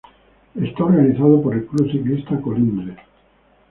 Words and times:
Está 0.59 0.85
organizado 0.85 1.43
por 1.43 1.53
el 1.53 1.67
Club 1.67 1.91
Ciclista 1.91 2.35
Colindres. 2.41 2.97